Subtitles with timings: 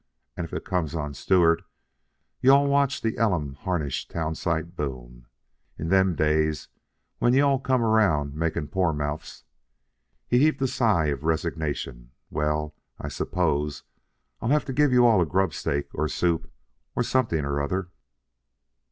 [0.35, 1.61] And if it comes on Stewart,
[2.41, 5.27] you all watch the Elam Harnish town site boom.
[5.77, 6.69] In them days,
[7.19, 9.43] when you all come around makin' poor mouths..."
[10.27, 12.13] He heaved a sigh of resignation.
[12.31, 13.83] "Well, I suppose
[14.41, 16.51] I'll have to give you all a grub stake or soup,
[16.95, 17.89] or something or other."